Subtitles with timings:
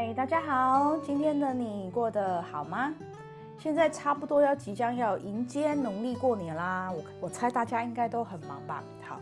[0.00, 2.94] 嗨，大家好，今天的你过得好吗？
[3.58, 8.80] 现在差不多要即将要迎接农历过年啦，我我猜大家应该都很忙吧？
[9.02, 9.18] 好。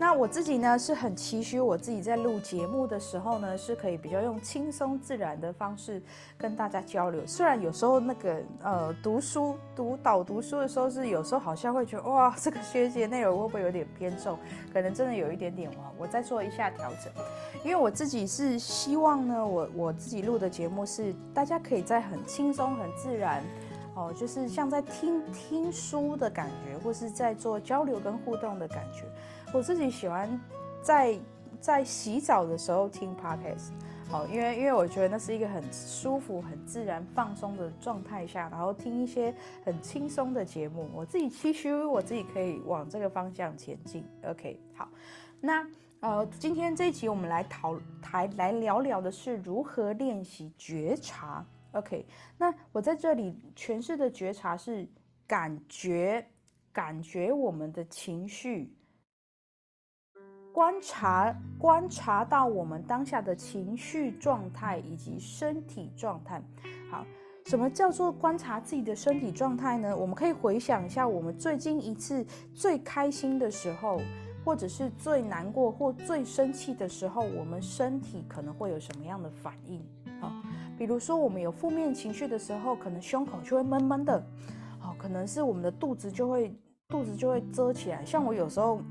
[0.00, 6.00] 那我自己呢是很期许我自己在录节目的时候呢，是可以比较用轻松自然的方式
[6.36, 7.26] 跟大家交流。
[7.26, 14.38] 虽然有时候那个呃读书读导读书的时候是有时候好像会觉得哇这个学姐内容会不会有点偏重，
[14.72, 17.12] 可能真的有一点点哇，我再做一下调整。
[17.64, 23.42] 因为我自己是希望呢，我我自己录的节目是大家可以在很轻松很自然
[23.96, 29.02] 哦，就是像在听听书的感觉，或是在做交流跟互动的感觉。
[29.50, 30.28] 我自己喜欢
[30.82, 31.18] 在
[31.58, 33.70] 在洗澡的时候听 podcast，
[34.08, 39.34] 好，因为因为我觉得那是一个很舒服、很自然、放松的状态下，然后听一些
[39.64, 40.88] 很轻松的节目。
[40.94, 44.04] 我自己期许我自己可以往这个方向前进。
[44.24, 44.86] OK，好，
[45.40, 45.66] 那
[46.00, 51.44] 呃，今天这一集我们来讨台来聊聊的是如何练习觉察。
[51.72, 52.04] OK，
[52.36, 54.86] 那我在这里诠释的觉察是
[55.26, 56.24] 感觉，
[56.70, 58.70] 感觉我们的情绪。
[60.58, 66.42] 观察观察到我们当下的情绪状态以及身体状态。
[66.90, 67.06] 好，
[67.44, 69.96] 什么叫做观察自己的身体状态呢？
[69.96, 72.26] 我们可以回想一下，我们最近一次
[72.56, 74.00] 最开心的时候，
[74.44, 79.80] 或者是最难过或最生气的时候，我们身体可能会有什么样的反应？
[80.20, 80.32] 好，
[80.76, 84.20] 比如说我们有负面情绪的时候，可能胸口就会闷闷的，
[84.80, 86.52] 好，可能是我们的肚子就会
[86.88, 88.04] 肚子就会遮起来。
[88.04, 88.82] 像我有时候。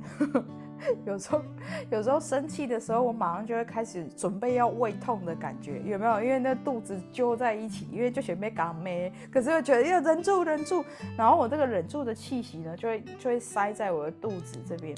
[1.06, 1.42] 有时候，
[1.90, 6.24] 有时候生气的时候，我马上就会开始准备要胃痛的感觉，有没有？
[6.24, 10.84] 因为那肚子揪在一起，因为就准备搞咩，可是又觉得要忍住，忍住，
[11.18, 14.96] 然后我这个忍住的气息呢，就会就会塞在我的肚子这边。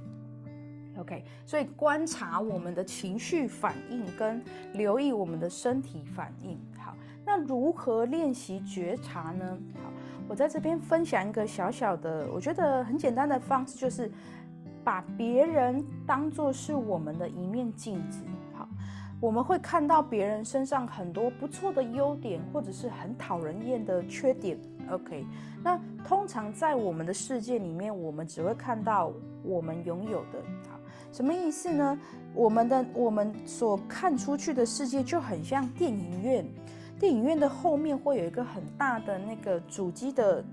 [0.97, 4.41] OK，所以观察我们的情绪反应跟
[4.73, 6.59] 留意我们的身体反应。
[6.77, 6.93] 好，
[7.25, 9.57] 那如何练习觉察呢？
[9.75, 9.91] 好，
[10.27, 14.11] 我在这边分享一个小小的，我觉得很简单的方式，就是。
[14.83, 18.23] 把别人当做是我们的一面镜子，
[18.53, 18.67] 好，
[19.19, 24.57] 我们会看到别人身上很多不错的优点，或者是很讨人厌的缺点。
[24.89, 25.25] OK，
[25.63, 29.11] 那通常在我们的世界里面，我们只会看到
[29.43, 30.41] 我们拥有的。
[30.69, 30.79] 好，
[31.11, 31.99] 什么意思呢？
[32.33, 36.45] 我们的我们所看出去的世界就很像电影院，
[36.99, 40.43] 电影院的后面会有一个很大的那个主机的。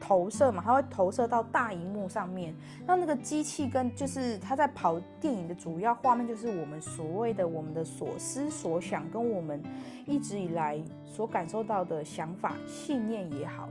[0.00, 2.54] 投射嘛，它会投射到大荧幕上面。
[2.86, 9.62] 那那个机器跟就是它在跑电影的主要画面，就是我们所谓的我们的所思所想，跟我们
[10.06, 13.68] 一直以来所感受到的想法、信念也好。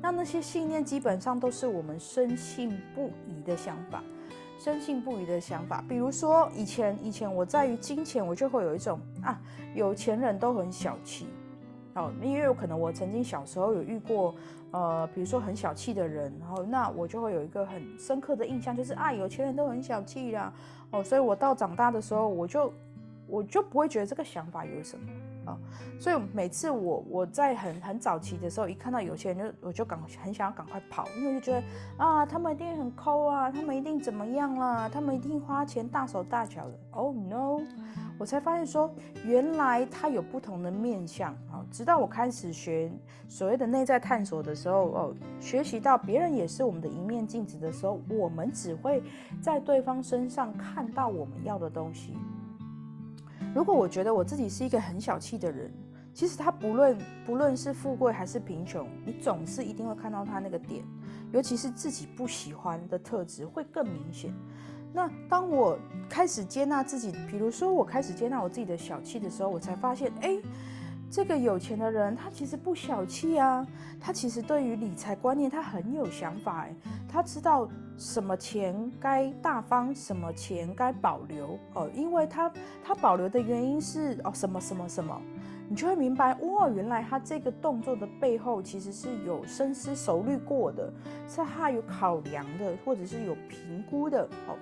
[0.00, 4.02] 那那些信念基本上都是我们深信不疑的想法，
[4.58, 5.82] 深信不疑的想法。
[5.88, 9.40] 比如说以前以前我在于金钱，我就会有一种啊，
[9.74, 11.26] 有钱人都很小气。
[11.94, 14.34] 哦，因为有可能我曾经小时候有遇过。
[14.74, 20.52] 呃，比如说很小气的人，然后那我就会有一个很深刻的印象，就是啊，有钱人都很小气啦，
[20.90, 22.72] 哦，所以我到长大的时候，我就
[23.28, 25.06] 我就不会觉得这个想法有什么
[25.44, 25.56] 啊，
[26.00, 31.62] 所以每次我我在很很早期的时候，一看到有钱人，就我就赶很想要赶快跑，因为就觉得
[31.96, 36.72] 啊，他们一定很抠啊，他们一定怎么样啦，他们一定花钱大手大脚的。
[36.90, 37.60] Oh no！
[38.18, 38.92] 我才发现说，
[39.24, 41.32] 原来他有不同的面相
[41.70, 42.90] 直到我开始学
[43.28, 49.02] 所谓的内在探索的时候，哦，学习到别人也是我们的一面镜子的时候，我们只会
[49.40, 52.14] 在对方身上看到我们要的东西。
[53.54, 55.72] 如果我觉得我自己是一个很小气的人，
[56.12, 60.84] 其实他不论不论是富贵还是贫穷，你总是一定会看到他那个点，
[61.32, 64.32] 尤其是自己不喜欢的特质会更明显。
[64.92, 65.76] 那当我
[66.08, 70.38] 开始接纳自己，比如说我开始接纳我自己的小气的时候，我才发现，哎，
[71.14, 73.64] 这个有钱的人他其实不小气啊，
[74.00, 76.74] 他其实对于理财观念他很有想法，哎，
[77.08, 82.52] 他知道什么钱该大方，什么钱该保留哦，因为他
[82.82, 85.16] 他保留的原因是哦什么什么什么。
[85.68, 90.92] 你就会明白，哇，原来他这个动作的背后其实是有深思熟虑过的，
[91.28, 94.24] 是他有考量的，或者是有评估的。
[94.48, 94.58] 哦，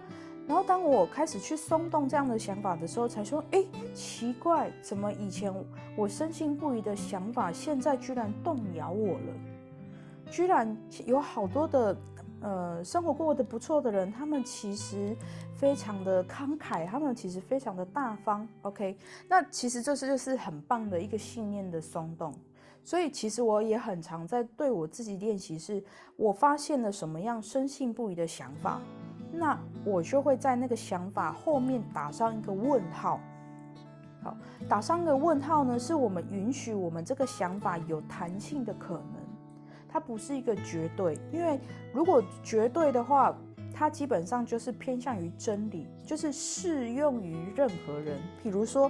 [0.52, 3.64] 然后当我开始去松动这样的想法的时候，才说，哎，
[3.94, 5.50] 奇怪，怎么以前
[5.96, 10.31] 我深信不疑的想法，现在居然动摇我了？
[10.31, 10.76] 居然
[11.06, 11.96] 有好多的。
[12.43, 15.16] 呃，生活过得不错的人，他们其实
[15.54, 18.46] 非常的慷慨，他们其实非常的大方。
[18.62, 18.98] OK，
[19.28, 22.34] 那其实这是就是很棒的一个信念的松动。
[22.82, 25.82] 所以其实我也很常在对我自己练习，是
[26.16, 28.82] 我发现了什么样深信不疑的想法，
[29.32, 33.19] 那我就会在那个想法后面打上一个问号。
[34.23, 34.37] 好，
[34.69, 39.14] 打上个问号呢，是我们允许我们这个想法有弹性的可能，
[39.88, 41.58] 它不是一个绝对，因为
[41.93, 43.34] 如果绝对的话，
[43.75, 48.20] 它基本上就是偏向于真理，就是适用于任何人。
[48.43, 48.88] 比如说，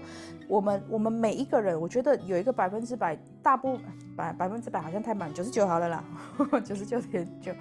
[0.48, 3.78] 我们我们每一个人，我觉得有一个百分之百，大部
[4.14, 6.04] 百百分之百好像太满，九十九好了啦，
[6.62, 7.54] 九十九点九，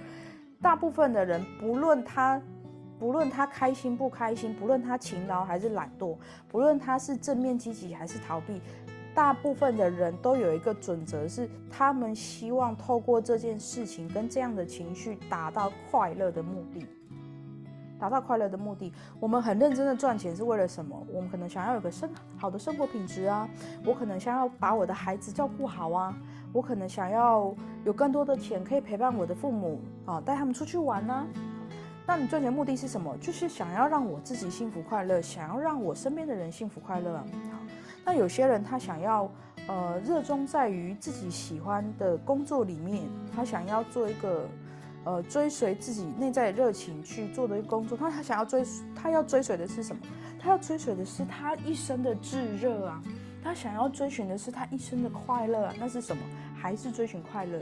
[0.60, 2.38] 大部分的人，不论他。
[3.02, 6.16] 不论他开心不开心，不论他勤劳还是懒惰，
[6.48, 8.62] 不论他是正面积极还是逃避，
[9.12, 16.86] 大部分的人都有一个准则，是他们希望透过这件事情跟这样的情绪达到快乐的目的。
[17.98, 20.96] 达到快乐的目的，我们很认真的赚钱是为了什么？
[21.12, 23.48] 我们可能想要有个生好的生活品质啊，
[23.84, 26.16] 我可能想要把我的孩子照顾好啊，
[26.52, 27.52] 我可能想要
[27.84, 31.26] 有更多的钱可以陪伴我的父母啊，带他们出去玩呢。
[32.14, 33.16] 那你赚钱目的是什么？
[33.22, 37.16] 就是想要让我自己幸福快乐，想要让我身边的人幸福快乐。
[37.16, 37.24] 好，
[38.04, 39.32] 那有些人他想要，
[39.66, 43.04] 呃，热衷在于自己喜欢的工作里面，
[43.34, 44.46] 他想要做一个，
[45.04, 47.96] 呃，追随自己内在热情去做的工作。
[47.96, 48.62] 他他想要追，
[48.94, 50.02] 他要追随的是什么？
[50.38, 53.02] 他要追随的是他一生的炙热啊！
[53.42, 55.74] 他想要追寻的是他一生的快乐啊！
[55.80, 56.22] 那是什么？
[56.54, 57.58] 还是追寻快乐？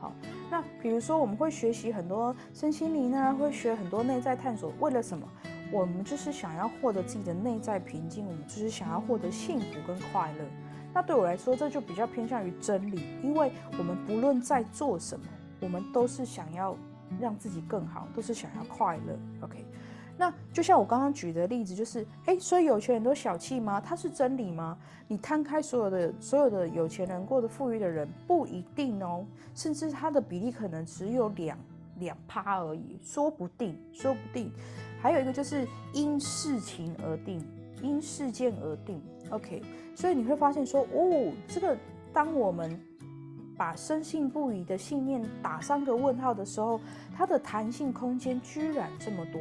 [0.00, 0.12] 好，
[0.52, 5.26] 那比如说我们会学习很多身心灵呢，会学很多内在探索，为了什么？
[5.72, 10.44] 我们就是想要获得自己的内在平静，我们就是想要获得幸福跟快乐。
[10.92, 15.24] 那对我来说，这就比较偏向于真理，因为我们不论在做什么，
[15.60, 16.76] 我们都是想要
[17.18, 19.18] 让自己更好，都是想要快乐。
[19.40, 19.64] OK。
[20.22, 23.80] 那就像我刚刚举的例子，就是哎，所以有钱人都小气吗？
[23.80, 24.78] 它是真理吗？
[25.08, 31.58] 你摊开所有的所有的有钱人过得富裕的人，不一定哦，甚至他的比例可能只有两
[31.98, 34.48] 两趴而已，说不定，说不定。
[35.00, 37.44] 还有一个就是因事情而定，
[37.82, 39.02] 因事件而定。
[39.30, 39.60] OK，
[39.96, 41.76] 所以你会发现说，哦，这个
[42.12, 42.80] 当我们
[43.56, 46.80] 把深信不疑的信念打上个问号的时候，
[47.12, 49.40] 它的弹性空间居然这么多。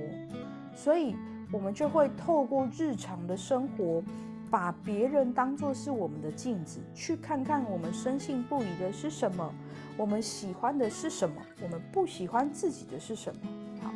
[0.76, 1.16] 所以，
[1.52, 4.02] 我们就会透过日常的生活，
[4.50, 9.54] 把别人当作是我们的镜子，去看看我们深信不疑的是什么，
[9.98, 13.42] 我们喜欢的是什么，我们不喜欢自己的是什么。
[13.82, 13.92] 好，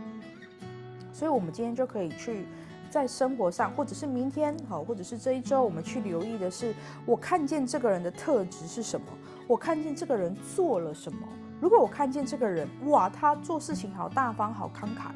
[1.12, 2.46] 所以我们今天就可以去
[2.90, 6.74] 在生活上，或者是明天，好，或者是这一周，我们去留意的是，
[7.06, 9.08] 我看见这个人的特质是什么，
[9.48, 11.20] 我看见这个人做了什么。
[11.60, 15.16] 如果我看见这个人，哇，他做事情好大方，好慷慨。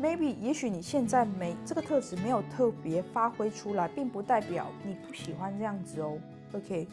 [0.00, 6.16] Maybe 也许你现在没这个特质没有特别发挥出来，并不代表你不喜欢这样子哦。
[6.54, 6.88] OK，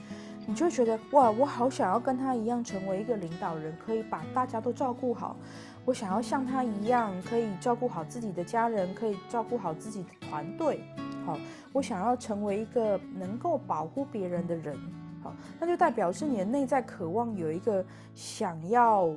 [0.46, 5.36] 你就觉得哇，我好想要跟他一样成为一个领导人，可以把大家都照顾好。
[5.86, 10.82] 我想要像他一样，可以照顾好自己的家人，可以照顾好自己的团队。
[11.26, 11.40] 好，
[11.74, 14.78] 我想要成为一个能够保护别人的人。
[15.24, 17.84] 好，那就代表是你的内在渴望有一个
[18.14, 19.10] 想要。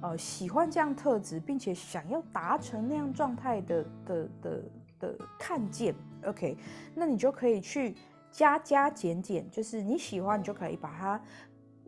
[0.00, 4.62] 呃，喜欢这样特质，并且想要达成那样状态的的的
[4.98, 5.94] 的看见
[6.24, 6.56] ，OK，
[6.94, 7.94] 那你就可以去
[8.30, 11.20] 加加减减，就是你喜欢，你就可以把它。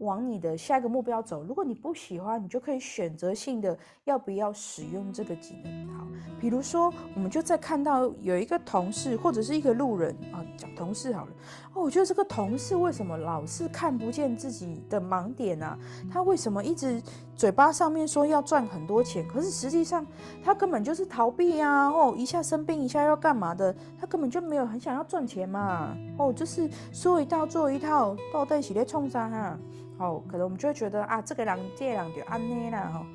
[0.03, 1.43] 往你的下一个目标走。
[1.45, 5.89] 如果你不喜欢，你就可以选择性的要不要使用这个技能。
[5.89, 6.07] 好，
[6.41, 11.33] 比如说，我们就在看到有一个同事或者是一个路人啊，讲同事好了。
[11.75, 15.79] 哦，我觉得这个同事为什么老是看不见自己的盲点呢？
[16.11, 17.01] 他为什么一直
[17.35, 20.05] 嘴巴上面说要赚很多钱，可是实际上
[20.45, 21.89] 他根本就是逃避呀。
[21.89, 23.75] 哦，一下生病，一下要干嘛的？
[23.99, 25.97] 他根本就没有很想要赚钱嘛。
[26.19, 29.59] 哦，就是说一套做一套，到底是在冲啥哈？
[30.03, 33.07] 哦，可能我们就会觉得啊，这个人这样就安内啦哈，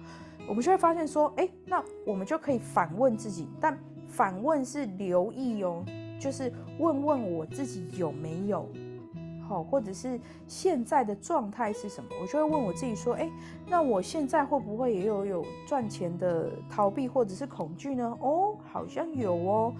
[0.47, 3.77] 我们就会发现说，哎，那我们就可以反问自己，但
[4.07, 5.83] 反问是留意哦，
[6.19, 8.65] 就是问问我自己有没有，
[9.47, 13.29] 好，或者是现在的状态是什么，我就会问我自己说，哎，
[13.67, 18.17] 那我现在会不会也有有赚钱的逃避或者是恐惧呢？
[18.21, 19.73] 哦，好像有哦。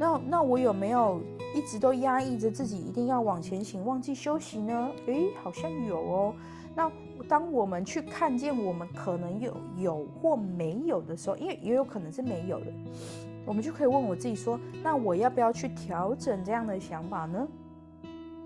[0.00, 1.20] 那那我有没有
[1.54, 4.90] 一直都压抑着自己一定要往前行，忘记休息呢？
[5.04, 6.34] 诶，好像有哦。
[6.74, 6.90] 那
[7.28, 12.72] 当我们去看见我们可能有有或没有的时候，因为也有可能是没有的，
[13.44, 17.46] 我们就可以问我自己说：那我要不要去调整这样的想法呢？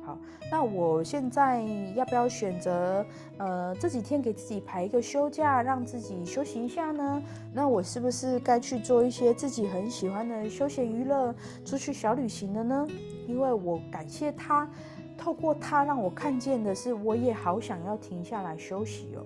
[0.04, 0.18] 好，
[0.50, 1.62] 那我现在
[1.94, 3.04] 要不要选择
[3.38, 7.22] 呃这几天给自己排一个休假，让自己休息一下呢？
[7.54, 11.34] 那我是不是该去做一些自己很喜欢的休闲娱乐，
[11.64, 12.86] 出去小旅行了呢？
[13.26, 14.68] 因为我感谢他，
[15.16, 19.24] 透过他让我看见的是，我也好想要停下来休息哦。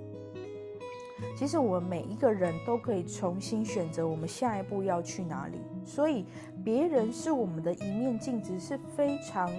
[1.36, 6.24] 其实我们每一个人都可以重新选择我们下一步要去哪里，所以
[6.64, 9.50] 别人是我们的一面镜子，是非常。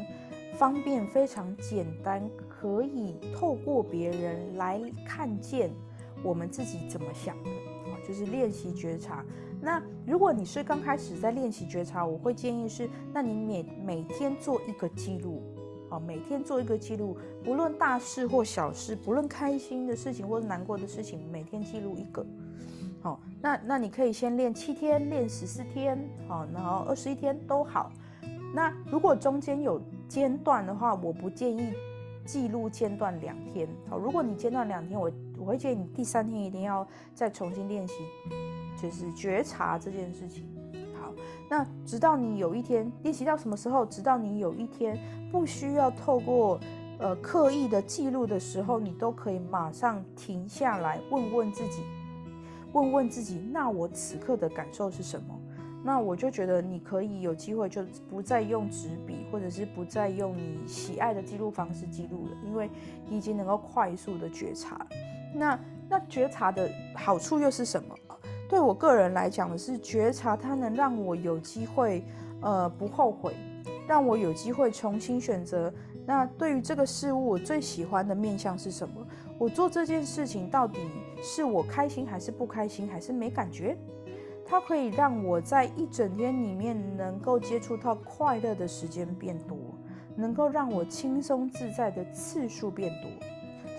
[0.60, 5.72] 方便、非常简单，可以透过别人来看见
[6.22, 7.50] 我们自己怎么想的
[7.90, 9.24] 啊，就是练习觉察。
[9.62, 15.42] 那如果你是刚开始在练习觉察，我会建议是，那你每每天做一个记录，
[15.90, 22.26] 好，每天做一个记录，不论大事或小事，不论开心的事情或者难过的事情，每天记录一个，
[23.02, 25.98] 好，那那你可以先练七天，练十四天，
[26.28, 27.90] 好，然后二十一天都好。
[28.54, 31.74] 那如果中间有间断的话，我不建议
[32.26, 37.94] 记录间断两天，好，如果你间断两天，我我会建议你第三天一定要再重新练习。
[38.82, 40.48] 就是觉察这件事情，
[40.98, 41.12] 好，
[41.50, 43.86] 那直到你有一天练习到什么时候？
[43.86, 44.98] 直到你有一天
[45.30, 46.58] 不需要透过
[46.98, 51.84] 呃刻意的记录的时候，你都可以马上停下来问问自己，
[52.72, 55.38] 问问自己，那我此刻的感受是什么？
[55.84, 62.70] 那我就觉得你可以有机会就不再用纸笔，或者是不再用你喜爱的记录方式记录了，因为
[63.08, 64.86] 你已经能够快速的觉察。
[65.34, 65.60] 那
[65.90, 67.96] 那觉察的好处又是什么？
[68.50, 72.04] 对我个人来讲的是觉察，它能让我有机会，
[72.42, 73.34] 呃，不后悔，
[73.88, 75.72] 让我有机会重新选择。
[76.06, 79.06] 那对于这个事物，我最喜欢的面向是什么？
[79.38, 80.80] 我做这件事情到底
[81.22, 83.78] 是我开心还是不开心，还是没感觉？
[84.50, 89.56] 它可以让我在一整天里面能够接触到快乐的时间变多，
[90.16, 93.12] 能够让我轻松自在的次数变多。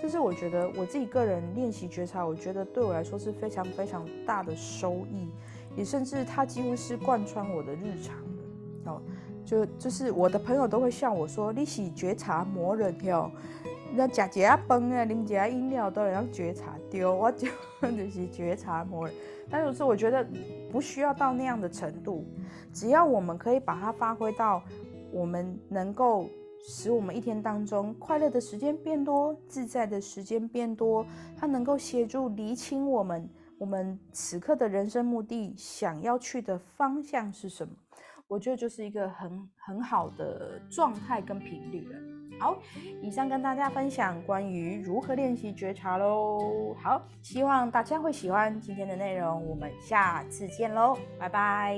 [0.01, 5.29] 这是我觉得我自己个人练习觉察，我觉得对我来说是非常非常大的收益，
[5.75, 9.01] 也甚至它几乎是贯穿我的日常的哦。
[9.43, 13.29] 就就是我的朋友都会笑我说：“你是觉察魔人哟，
[13.93, 17.47] 那假节啊崩啊，啉几啊饮料都要觉察丢，我就
[17.81, 19.15] 就是觉察魔人。”
[19.49, 20.25] 但是我觉得
[20.71, 22.25] 不需要到那样的程度，
[22.73, 24.63] 只要我们可以把它发挥到
[25.11, 26.27] 我们能够。
[26.63, 31.03] 使我们一天当中快乐的时间变多，自在的时间变多。
[31.35, 37.73] 它能够协助厘清我们我们此刻的人生目的，想要去的方向是什么？
[38.27, 42.20] 我觉得就是一个很很好的状态跟频率了。
[42.41, 42.57] 好，
[43.03, 46.75] 以上跟大家分享关于如何练习觉察喽。
[46.81, 49.47] 好，希望大家会喜欢今天的内容。
[49.47, 51.77] 我们下次见喽，拜拜。